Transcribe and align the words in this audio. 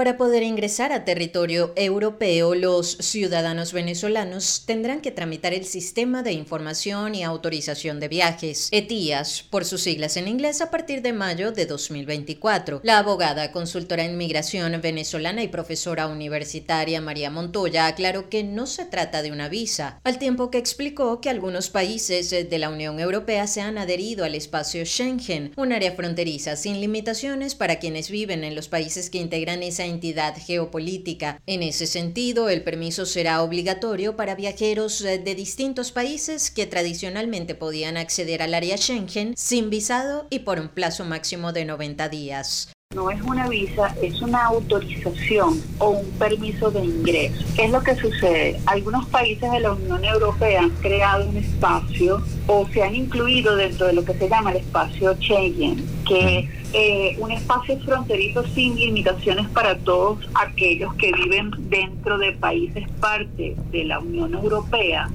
Para 0.00 0.16
poder 0.16 0.42
ingresar 0.42 0.92
a 0.92 1.04
territorio 1.04 1.74
europeo, 1.76 2.54
los 2.54 2.96
ciudadanos 3.00 3.74
venezolanos 3.74 4.62
tendrán 4.64 5.02
que 5.02 5.10
tramitar 5.10 5.52
el 5.52 5.66
Sistema 5.66 6.22
de 6.22 6.32
Información 6.32 7.14
y 7.14 7.22
Autorización 7.22 8.00
de 8.00 8.08
Viajes, 8.08 8.70
ETIAS, 8.72 9.42
por 9.42 9.66
sus 9.66 9.82
siglas 9.82 10.16
en 10.16 10.26
inglés, 10.26 10.62
a 10.62 10.70
partir 10.70 11.02
de 11.02 11.12
mayo 11.12 11.52
de 11.52 11.66
2024. 11.66 12.80
La 12.82 12.96
abogada, 12.96 13.52
consultora 13.52 14.06
en 14.06 14.16
migración 14.16 14.80
venezolana 14.80 15.42
y 15.42 15.48
profesora 15.48 16.06
universitaria 16.06 17.02
María 17.02 17.28
Montoya 17.28 17.86
aclaró 17.86 18.30
que 18.30 18.42
no 18.42 18.66
se 18.66 18.86
trata 18.86 19.20
de 19.20 19.32
una 19.32 19.50
visa, 19.50 20.00
al 20.02 20.18
tiempo 20.18 20.50
que 20.50 20.56
explicó 20.56 21.20
que 21.20 21.28
algunos 21.28 21.68
países 21.68 22.30
de 22.30 22.58
la 22.58 22.70
Unión 22.70 23.00
Europea 23.00 23.46
se 23.46 23.60
han 23.60 23.76
adherido 23.76 24.24
al 24.24 24.34
espacio 24.34 24.86
Schengen, 24.86 25.52
un 25.58 25.74
área 25.74 25.92
fronteriza 25.92 26.56
sin 26.56 26.80
limitaciones 26.80 27.54
para 27.54 27.78
quienes 27.78 28.10
viven 28.10 28.44
en 28.44 28.54
los 28.54 28.68
países 28.68 29.10
que 29.10 29.18
integran 29.18 29.62
esa 29.62 29.89
entidad 29.90 30.34
geopolítica. 30.36 31.42
En 31.46 31.62
ese 31.62 31.86
sentido, 31.86 32.48
el 32.48 32.62
permiso 32.62 33.04
será 33.04 33.42
obligatorio 33.42 34.16
para 34.16 34.34
viajeros 34.34 35.02
eh, 35.02 35.18
de 35.18 35.34
distintos 35.34 35.92
países 35.92 36.50
que 36.50 36.66
tradicionalmente 36.66 37.54
podían 37.54 37.98
acceder 37.98 38.42
al 38.42 38.54
área 38.54 38.78
Schengen 38.78 39.34
sin 39.36 39.68
visado 39.68 40.26
y 40.30 40.40
por 40.40 40.58
un 40.58 40.68
plazo 40.68 41.04
máximo 41.04 41.52
de 41.52 41.66
90 41.66 42.08
días. 42.08 42.72
No 42.92 43.08
es 43.08 43.22
una 43.22 43.48
visa, 43.48 43.94
es 44.02 44.20
una 44.20 44.46
autorización 44.46 45.62
o 45.78 45.90
un 45.90 46.10
permiso 46.18 46.72
de 46.72 46.84
ingreso. 46.84 47.44
¿Qué 47.54 47.66
es 47.66 47.70
lo 47.70 47.80
que 47.84 47.94
sucede? 47.94 48.60
Algunos 48.66 49.06
países 49.06 49.48
de 49.48 49.60
la 49.60 49.74
Unión 49.74 50.04
Europea 50.04 50.62
han 50.62 50.70
creado 50.70 51.28
un 51.28 51.36
espacio 51.36 52.20
o 52.48 52.66
se 52.72 52.82
han 52.82 52.96
incluido 52.96 53.54
dentro 53.54 53.86
de 53.86 53.92
lo 53.92 54.04
que 54.04 54.14
se 54.14 54.28
llama 54.28 54.50
el 54.50 54.56
espacio 54.56 55.14
Schengen, 55.20 55.86
que 56.04 56.38
es 56.40 56.50
eh, 56.72 57.16
un 57.20 57.30
espacio 57.30 57.78
fronterizo 57.78 58.44
sin 58.48 58.74
limitaciones 58.74 59.48
para 59.50 59.78
todos 59.78 60.28
aquellos 60.34 60.92
que 60.94 61.12
viven 61.12 61.52
dentro 61.70 62.18
de 62.18 62.32
países 62.32 62.88
parte 62.98 63.54
de 63.70 63.84
la 63.84 64.00
Unión 64.00 64.34
Europea 64.34 65.08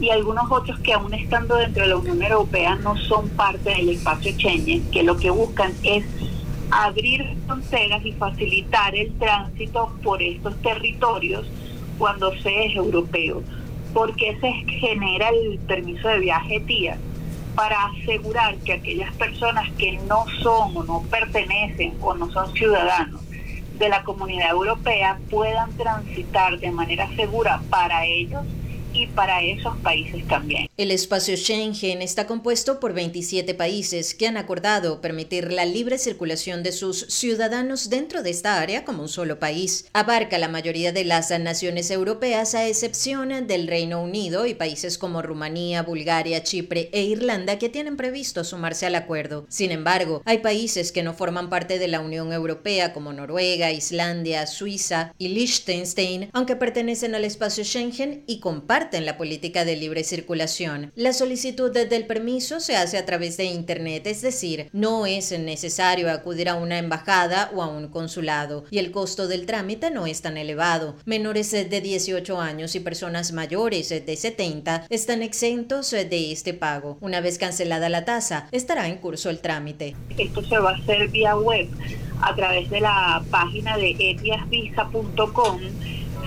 y 0.00 0.10
algunos 0.10 0.48
otros 0.52 0.78
que 0.78 0.92
aún 0.92 1.12
estando 1.14 1.56
dentro 1.56 1.82
de 1.82 1.88
la 1.88 1.96
Unión 1.96 2.22
Europea 2.22 2.76
no 2.76 2.96
son 2.96 3.28
parte 3.30 3.70
del 3.70 3.88
espacio 3.88 4.30
Schengen, 4.32 4.88
que 4.92 5.02
lo 5.02 5.16
que 5.16 5.30
buscan 5.30 5.72
es 5.82 6.04
abrir 6.70 7.36
fronteras 7.46 8.04
y 8.04 8.12
facilitar 8.12 8.94
el 8.94 9.12
tránsito 9.18 9.92
por 10.02 10.22
estos 10.22 10.60
territorios 10.62 11.50
cuando 11.98 12.32
se 12.40 12.66
es 12.66 12.76
europeo, 12.76 13.42
porque 13.92 14.38
se 14.40 14.52
genera 14.70 15.28
el 15.28 15.58
permiso 15.60 16.08
de 16.08 16.20
viaje 16.20 16.60
tía 16.60 16.98
para 17.54 17.86
asegurar 17.86 18.56
que 18.58 18.74
aquellas 18.74 19.12
personas 19.16 19.68
que 19.72 19.98
no 20.06 20.24
son 20.42 20.76
o 20.76 20.84
no 20.84 21.02
pertenecen 21.10 21.94
o 22.00 22.14
no 22.14 22.30
son 22.30 22.52
ciudadanos 22.54 23.20
de 23.78 23.88
la 23.88 24.02
comunidad 24.04 24.50
europea 24.50 25.18
puedan 25.30 25.72
transitar 25.76 26.58
de 26.58 26.70
manera 26.70 27.08
segura 27.16 27.60
para 27.70 28.04
ellos 28.04 28.44
para 29.06 29.42
esos 29.42 29.76
países 29.78 30.26
también. 30.26 30.68
El 30.76 30.90
espacio 30.90 31.36
Schengen 31.36 32.02
está 32.02 32.26
compuesto 32.26 32.80
por 32.80 32.92
27 32.92 33.54
países 33.54 34.14
que 34.14 34.26
han 34.26 34.36
acordado 34.36 35.00
permitir 35.00 35.52
la 35.52 35.64
libre 35.64 35.98
circulación 35.98 36.62
de 36.62 36.72
sus 36.72 37.06
ciudadanos 37.08 37.90
dentro 37.90 38.22
de 38.22 38.30
esta 38.30 38.60
área 38.60 38.84
como 38.84 39.02
un 39.02 39.08
solo 39.08 39.38
país. 39.38 39.86
Abarca 39.92 40.38
la 40.38 40.48
mayoría 40.48 40.92
de 40.92 41.04
las 41.04 41.30
naciones 41.38 41.90
europeas 41.90 42.54
a 42.54 42.66
excepción 42.66 43.46
del 43.46 43.66
Reino 43.68 44.02
Unido 44.02 44.46
y 44.46 44.54
países 44.54 44.98
como 44.98 45.22
Rumanía, 45.22 45.82
Bulgaria, 45.82 46.42
Chipre 46.42 46.88
e 46.92 47.04
Irlanda 47.04 47.58
que 47.58 47.68
tienen 47.68 47.96
previsto 47.96 48.44
sumarse 48.44 48.86
al 48.86 48.94
acuerdo. 48.94 49.46
Sin 49.48 49.70
embargo, 49.70 50.22
hay 50.24 50.38
países 50.38 50.92
que 50.92 51.02
no 51.02 51.14
forman 51.14 51.50
parte 51.50 51.78
de 51.78 51.88
la 51.88 52.00
Unión 52.00 52.32
Europea 52.32 52.92
como 52.92 53.12
Noruega, 53.12 53.70
Islandia, 53.70 54.46
Suiza 54.46 55.14
y 55.18 55.28
Liechtenstein, 55.28 56.30
aunque 56.32 56.56
pertenecen 56.56 57.14
al 57.14 57.24
espacio 57.24 57.64
Schengen 57.64 58.24
y 58.26 58.40
comparten 58.40 58.87
en 58.96 59.06
la 59.06 59.16
política 59.16 59.64
de 59.64 59.76
libre 59.76 60.04
circulación. 60.04 60.92
La 60.94 61.12
solicitud 61.12 61.72
del 61.72 62.06
permiso 62.06 62.60
se 62.60 62.76
hace 62.76 62.98
a 62.98 63.04
través 63.04 63.36
de 63.36 63.44
Internet, 63.44 64.06
es 64.06 64.22
decir, 64.22 64.68
no 64.72 65.06
es 65.06 65.36
necesario 65.38 66.10
acudir 66.10 66.48
a 66.48 66.54
una 66.54 66.78
embajada 66.78 67.50
o 67.54 67.62
a 67.62 67.68
un 67.68 67.88
consulado, 67.88 68.64
y 68.70 68.78
el 68.78 68.90
costo 68.90 69.28
del 69.28 69.46
trámite 69.46 69.90
no 69.90 70.06
es 70.06 70.22
tan 70.22 70.36
elevado. 70.36 70.96
Menores 71.04 71.50
de 71.50 71.80
18 71.80 72.40
años 72.40 72.74
y 72.74 72.80
personas 72.80 73.32
mayores 73.32 73.88
de 73.88 74.16
70 74.16 74.86
están 74.88 75.22
exentos 75.22 75.90
de 75.90 76.32
este 76.32 76.54
pago. 76.54 76.98
Una 77.00 77.20
vez 77.20 77.38
cancelada 77.38 77.88
la 77.88 78.04
tasa, 78.04 78.48
estará 78.52 78.88
en 78.88 78.96
curso 78.96 79.30
el 79.30 79.40
trámite. 79.40 79.94
Esto 80.16 80.42
se 80.44 80.58
va 80.58 80.70
a 80.70 80.76
hacer 80.76 81.08
vía 81.08 81.36
web 81.36 81.68
a 82.20 82.34
través 82.34 82.68
de 82.70 82.80
la 82.80 83.22
página 83.30 83.76
de 83.76 83.90
etiasvisa.com 83.98 85.60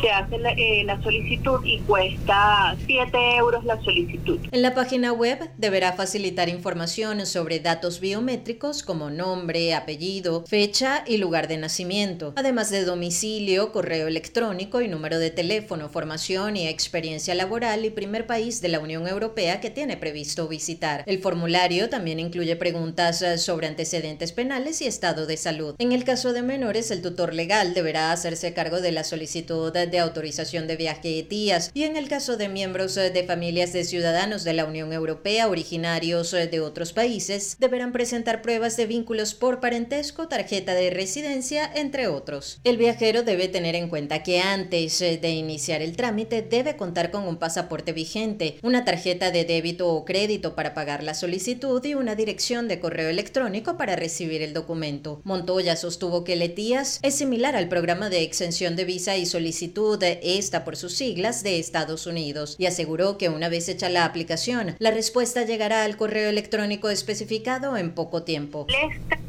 se 0.00 0.10
hace 0.10 0.36
eh, 0.56 0.84
la, 0.84 1.02
solicitud 1.02 1.60
y 1.64 1.78
cuesta 1.80 2.76
7 2.86 3.36
euros 3.38 3.64
la 3.64 3.80
solicitud. 3.82 4.38
En 4.50 4.62
la 4.62 4.74
página 4.74 5.12
web 5.12 5.50
deberá 5.56 5.92
facilitar 5.92 6.48
información 6.48 7.24
sobre 7.26 7.60
datos 7.60 8.00
biométricos 8.00 8.82
como 8.82 9.10
nombre, 9.10 9.74
apellido, 9.74 10.44
fecha 10.46 11.04
y 11.06 11.18
lugar 11.18 11.48
de 11.48 11.58
nacimiento, 11.58 12.32
además 12.36 12.70
de 12.70 12.84
domicilio, 12.84 13.72
correo 13.72 14.08
electrónico 14.08 14.80
y 14.80 14.88
número 14.88 15.18
de 15.18 15.30
teléfono, 15.30 15.88
formación 15.88 16.56
y 16.56 16.66
experiencia 16.68 17.34
laboral 17.34 17.84
y 17.84 17.90
primer 17.90 18.26
país 18.26 18.60
de 18.60 18.68
la 18.68 18.80
Unión 18.80 19.06
Europea 19.06 19.60
que 19.60 19.70
tiene 19.70 19.96
previsto 19.96 20.48
visitar. 20.48 21.04
El 21.06 21.20
formulario 21.20 21.88
también 21.88 22.20
incluye 22.20 22.56
preguntas 22.56 23.22
eh, 23.22 23.38
sobre 23.38 23.66
antecedentes 23.66 24.32
penales 24.32 24.80
y 24.80 24.86
estado 24.86 25.26
de 25.26 25.36
salud. 25.36 25.74
En 25.78 25.92
el 25.92 26.04
caso 26.04 26.32
de 26.32 26.42
menores, 26.42 26.90
el 26.90 27.02
tutor 27.02 27.34
legal 27.34 27.74
deberá 27.74 28.12
hacerse 28.12 28.54
cargo 28.54 28.80
de 28.80 28.92
la 28.92 29.04
solicitud 29.04 29.72
de 29.72 29.89
autorización 29.98 30.66
de 30.66 30.76
viaje 30.76 31.18
ETIAS 31.18 31.70
y 31.74 31.84
en 31.84 31.96
el 31.96 32.08
caso 32.08 32.36
de 32.36 32.48
miembros 32.48 32.96
eh, 32.96 33.10
de 33.10 33.24
familias 33.24 33.72
de 33.72 33.84
ciudadanos 33.84 34.44
de 34.44 34.54
la 34.54 34.64
Unión 34.64 34.92
Europea 34.92 35.48
originarios 35.48 36.32
eh, 36.32 36.46
de 36.46 36.60
otros 36.60 36.92
países, 36.92 37.56
deberán 37.58 37.92
presentar 37.92 38.42
pruebas 38.42 38.76
de 38.76 38.86
vínculos 38.86 39.34
por 39.34 39.60
parentesco, 39.60 40.28
tarjeta 40.28 40.74
de 40.74 40.90
residencia, 40.90 41.70
entre 41.74 42.08
otros. 42.08 42.60
El 42.64 42.76
viajero 42.76 43.22
debe 43.22 43.48
tener 43.48 43.74
en 43.74 43.88
cuenta 43.88 44.22
que 44.22 44.40
antes 44.40 45.00
eh, 45.00 45.18
de 45.20 45.30
iniciar 45.30 45.82
el 45.82 45.96
trámite 45.96 46.42
debe 46.42 46.76
contar 46.76 47.10
con 47.10 47.26
un 47.26 47.38
pasaporte 47.38 47.92
vigente, 47.92 48.58
una 48.62 48.84
tarjeta 48.84 49.30
de 49.30 49.44
débito 49.44 49.88
o 49.88 50.04
crédito 50.04 50.54
para 50.54 50.74
pagar 50.74 51.02
la 51.02 51.14
solicitud 51.14 51.84
y 51.84 51.94
una 51.94 52.14
dirección 52.14 52.68
de 52.68 52.80
correo 52.80 53.08
electrónico 53.08 53.76
para 53.76 53.96
recibir 53.96 54.42
el 54.42 54.54
documento. 54.54 55.20
Montoya 55.24 55.76
sostuvo 55.76 56.24
que 56.24 56.34
el 56.34 56.42
ETIAS 56.42 57.00
es 57.02 57.14
similar 57.14 57.56
al 57.56 57.68
programa 57.68 58.10
de 58.10 58.22
exención 58.22 58.76
de 58.76 58.84
visa 58.84 59.16
y 59.16 59.26
solicitud 59.26 59.79
de 59.80 60.20
esta 60.22 60.62
por 60.62 60.76
sus 60.76 60.94
siglas 60.94 61.42
de 61.42 61.58
Estados 61.58 62.06
Unidos 62.06 62.56
y 62.58 62.66
aseguró 62.66 63.16
que 63.16 63.30
una 63.30 63.48
vez 63.48 63.68
hecha 63.68 63.88
la 63.88 64.04
aplicación, 64.04 64.76
la 64.78 64.90
respuesta 64.90 65.44
llegará 65.44 65.84
al 65.84 65.96
correo 65.96 66.28
electrónico 66.28 66.90
especificado 66.90 67.76
en 67.78 67.92
poco 67.92 68.22
tiempo. 68.22 68.66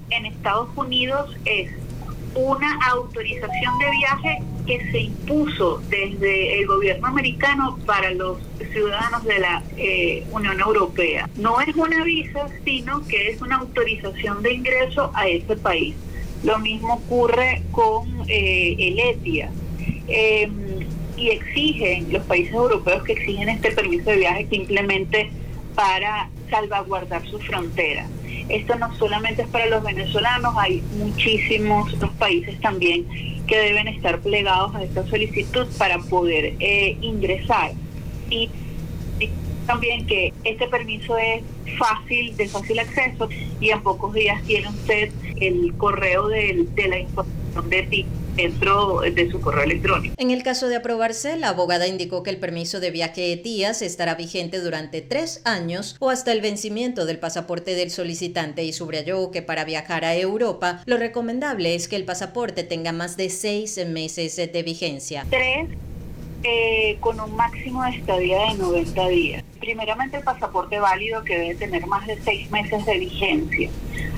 En 0.10 0.26
Estados 0.26 0.68
Unidos 0.76 1.34
es 1.46 1.72
una 2.36 2.80
autorización 2.92 3.80
de 3.80 3.92
viaje 3.92 4.44
que 4.68 4.92
se 4.92 5.00
impuso 5.04 5.82
desde 5.90 6.60
el 6.60 6.68
gobierno 6.68 7.08
americano 7.08 7.80
para 7.86 8.12
los 8.12 8.38
ciudadanos 8.74 9.24
de 9.24 9.40
la 9.40 9.64
eh, 9.78 10.26
Unión 10.32 10.60
Europea. 10.60 11.30
No 11.38 11.62
es 11.62 11.74
una 11.76 12.04
visa, 12.04 12.48
sino 12.66 13.08
que 13.08 13.30
es 13.30 13.42
una 13.42 13.58
autorización 13.58 14.44
de 14.44 14.54
ingreso 14.54 15.12
a 15.14 15.28
ese 15.28 15.56
país. 15.56 15.96
Lo 16.44 16.60
mismo 16.60 16.96
ocurre 16.96 17.64
con 17.72 18.06
eh, 18.28 18.76
el 18.78 19.00
ETIA. 19.00 19.50
Em, 20.08 20.52
y 21.18 21.30
exigen, 21.30 22.12
los 22.12 22.24
países 22.24 22.54
europeos 22.54 23.04
que 23.04 23.14
exigen 23.14 23.50
este 23.50 23.72
permiso 23.72 24.10
de 24.10 24.18
viaje 24.18 24.48
simplemente 24.50 25.30
para 25.76 26.30
salvaguardar 26.50 27.26
su 27.28 27.38
frontera. 27.40 28.08
Esto 28.50 28.76
no 28.76 28.94
solamente 28.98 29.44
es 29.44 29.48
para 29.48 29.68
los 29.68 29.84
venezolanos, 29.84 30.56
hay 30.58 30.82
muchísimos 30.98 31.94
otros 31.94 32.12
países 32.14 32.60
también 32.60 33.06
que 33.46 33.58
deben 33.58 33.88
estar 33.88 34.20
plegados 34.20 34.74
a 34.76 34.84
esta 34.84 35.06
solicitud 35.08 35.68
para 35.78 36.00
poder 36.00 36.56
eh, 36.60 36.98
ingresar. 37.02 37.72
Y, 38.30 38.50
también 39.68 40.08
que 40.08 40.34
este 40.44 40.68
permiso 40.68 41.18
es 41.20 41.44
fácil, 41.78 42.36
de 42.36 42.50
fácil 42.50 42.80
acceso 42.80 43.30
y 43.62 43.70
en 43.70 43.82
pocos 43.84 44.12
días 44.12 44.42
tiene 44.44 44.68
usted 44.68 45.12
el 45.40 45.74
correo 45.78 46.28
de 46.28 46.68
la 46.90 47.00
información 47.00 47.70
de 47.70 47.84
ti 47.84 48.06
dentro 48.36 49.02
de 49.02 49.30
su 49.30 49.42
correo 49.42 49.64
electrónico. 49.64 50.16
En 50.18 50.32
el 50.32 50.44
caso 50.44 50.68
de 50.68 50.78
aprobarse, 50.78 51.38
la 51.38 51.50
abogada 51.50 51.88
indicó 51.88 52.24
que 52.24 52.30
el 52.30 52.38
permiso 52.38 52.80
de 52.80 52.92
viaje 52.92 53.32
ETIAS 53.34 53.82
estará 53.82 54.16
vigente 54.16 54.60
durante 54.60 55.02
tres 55.02 55.42
años 55.46 55.96
o 56.00 56.10
hasta 56.10 56.32
el 56.32 56.42
vencimiento 56.42 57.06
del 57.06 57.20
pasaporte 57.20 57.76
del 57.76 57.92
solicitante 57.92 58.64
y 58.64 58.74
subrayó 58.74 59.32
que 59.32 59.42
para 59.42 59.66
viajar 59.66 60.06
a 60.06 60.16
Europa 60.16 60.82
lo 60.86 60.98
recomendable 60.98 61.76
es 61.76 61.88
que 61.88 61.96
el 61.96 62.06
pasaporte 62.06 62.64
tenga 62.64 62.92
más 62.92 63.18
de 63.18 63.30
seis 63.30 63.80
meses 63.88 64.36
de 64.36 64.64
vigencia. 64.64 65.26
Tres 65.30 65.68
eh, 66.44 66.98
con 67.02 67.20
un 67.20 67.36
máximo 67.36 67.84
de 67.84 67.92
estadía 67.92 68.40
de 68.48 68.56
90 68.56 69.08
días. 69.10 69.44
Primeramente 69.60 70.18
el 70.18 70.24
pasaporte 70.24 70.80
válido 70.80 71.24
que 71.24 71.38
debe 71.38 71.56
tener 71.56 71.86
más 71.86 72.08
de 72.08 72.20
seis 72.22 72.50
meses 72.50 72.84
de 72.84 72.98
vigencia. 72.98 73.70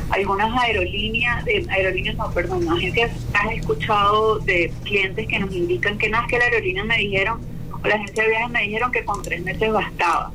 Algunas 0.09 0.51
aerolíneas, 0.61 1.45
eh, 1.47 1.65
aerolíneas 1.69 2.15
no, 2.15 2.31
perdón, 2.31 2.67
agencias, 2.69 3.11
has 3.33 3.51
escuchado 3.53 4.39
de 4.39 4.71
clientes 4.83 5.27
que 5.27 5.39
nos 5.39 5.53
indican 5.53 5.97
que 5.97 6.09
nada, 6.09 6.27
que 6.27 6.37
la 6.37 6.45
aerolínea 6.45 6.83
me 6.83 6.97
dijeron, 6.97 7.39
o 7.71 7.87
la 7.87 7.95
agencia 7.95 8.23
de 8.23 8.29
viajes 8.29 8.49
me 8.49 8.61
dijeron 8.63 8.91
que 8.91 9.03
con 9.05 9.21
tres 9.21 9.43
meses 9.43 9.71
bastaba. 9.71 10.31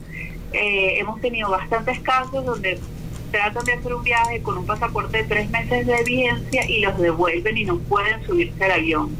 Eh, 0.52 0.98
hemos 0.98 1.20
tenido 1.20 1.50
bastantes 1.50 2.00
casos 2.00 2.44
donde 2.44 2.80
tratan 3.30 3.64
de 3.64 3.74
hacer 3.74 3.94
un 3.94 4.02
viaje 4.02 4.42
con 4.42 4.58
un 4.58 4.66
pasaporte 4.66 5.18
de 5.18 5.24
tres 5.24 5.50
meses 5.50 5.86
de 5.86 6.02
vigencia 6.04 6.68
y 6.68 6.80
los 6.80 6.98
devuelven 6.98 7.56
y 7.56 7.64
no 7.64 7.78
pueden 7.78 8.24
subirse 8.24 8.64
al 8.64 8.72
avión. 8.72 9.14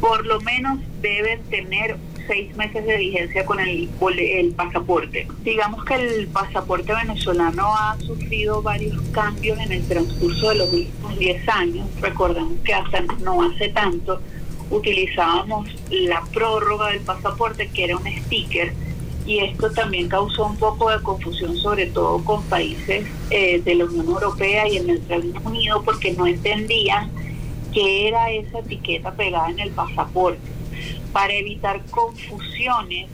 Por 0.00 0.26
lo 0.26 0.40
menos 0.42 0.78
deben 1.00 1.42
tener 1.44 1.96
seis 2.28 2.54
meses 2.56 2.86
de 2.86 2.96
vigencia 2.96 3.44
con 3.44 3.58
el, 3.58 3.88
el 4.16 4.52
pasaporte. 4.52 5.26
Digamos 5.42 5.84
que 5.84 5.94
el 5.94 6.28
pasaporte 6.28 6.94
venezolano 6.94 7.74
ha 7.74 7.98
sufrido 7.98 8.62
varios 8.62 9.00
cambios 9.12 9.58
en 9.58 9.72
el 9.72 9.88
transcurso 9.88 10.50
de 10.50 10.54
los 10.56 10.72
últimos 10.72 11.18
10 11.18 11.48
años. 11.48 11.88
Recordemos 12.00 12.52
que 12.64 12.74
hasta 12.74 13.00
no 13.22 13.42
hace 13.42 13.70
tanto 13.70 14.20
utilizábamos 14.70 15.68
la 15.90 16.22
prórroga 16.32 16.90
del 16.90 17.00
pasaporte, 17.00 17.68
que 17.68 17.84
era 17.84 17.96
un 17.96 18.06
sticker, 18.06 18.72
y 19.26 19.40
esto 19.40 19.70
también 19.70 20.08
causó 20.08 20.46
un 20.46 20.56
poco 20.56 20.90
de 20.90 21.02
confusión, 21.02 21.56
sobre 21.56 21.86
todo 21.86 22.24
con 22.24 22.42
países 22.44 23.06
eh, 23.30 23.60
de 23.60 23.74
la 23.74 23.84
Unión 23.84 24.06
Europea 24.06 24.68
y 24.68 24.78
en 24.78 24.90
el 24.90 25.02
Reino 25.08 25.40
Unido, 25.44 25.82
porque 25.82 26.12
no 26.12 26.26
entendían 26.26 27.10
qué 27.78 28.08
era 28.08 28.30
esa 28.32 28.58
etiqueta 28.58 29.12
pegada 29.12 29.50
en 29.50 29.60
el 29.60 29.70
pasaporte. 29.70 30.40
Para 31.12 31.32
evitar 31.32 31.84
confusiones, 31.90 33.06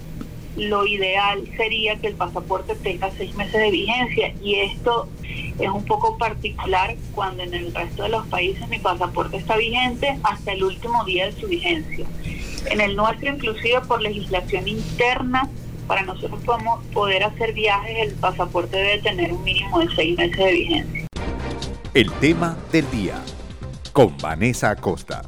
lo 0.57 0.87
ideal 0.87 1.47
sería 1.57 1.97
que 1.97 2.09
el 2.09 2.15
pasaporte 2.15 2.75
tenga 2.77 3.11
seis 3.19 3.35
meses 3.35 3.61
de 3.61 3.71
vigencia 3.71 4.35
y 4.43 4.55
esto 4.61 5.09
es 5.59 5.69
un 5.69 5.85
poco 5.85 6.17
particular 6.17 6.97
cuando 7.15 7.43
en 7.43 7.53
el 7.53 7.75
resto 7.75 8.05
de 8.05 8.09
los 8.09 8.27
países 8.29 8.67
mi 8.69 8.79
pasaporte 8.79 9.37
está 9.37 9.57
vigente 9.57 10.19
hasta 10.23 10.53
el 10.53 10.65
último 10.65 11.05
día 11.05 11.27
de 11.27 11.33
su 11.33 11.47
vigencia. 11.47 12.07
En 12.71 12.81
el 12.81 12.97
nuestro, 12.97 13.29
inclusive 13.29 13.83
por 13.83 14.01
legislación 14.01 14.67
interna, 14.67 15.51
para 15.87 16.03
nosotros 16.03 16.41
podemos 16.43 16.83
poder 16.87 17.25
hacer 17.25 17.53
viajes, 17.53 17.99
el 18.01 18.15
pasaporte 18.15 18.79
debe 18.79 18.99
tener 19.03 19.31
un 19.33 19.45
mínimo 19.45 19.81
de 19.81 19.95
seis 19.95 20.17
meses 20.17 20.39
de 20.39 20.53
vigencia. 20.53 21.07
El 21.93 22.11
tema 22.13 22.57
del 22.73 22.91
día 22.91 23.23
con 23.95 24.15
Vanessa 24.19 24.71
Acosta. 24.71 25.23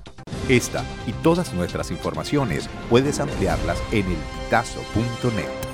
Esta 0.48 0.84
y 1.06 1.12
todas 1.22 1.54
nuestras 1.54 1.90
informaciones 1.90 2.68
puedes 2.90 3.20
ampliarlas 3.20 3.78
en 3.92 4.04
el 4.06 4.12
elpitazo.net. 4.12 5.65